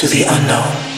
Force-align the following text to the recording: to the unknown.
to 0.00 0.06
the 0.06 0.22
unknown. 0.22 0.89